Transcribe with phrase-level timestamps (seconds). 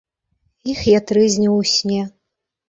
[0.73, 2.01] Іх я трызніў у сне.